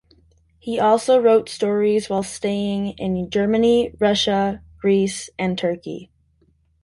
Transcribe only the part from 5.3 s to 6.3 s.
and Turkey.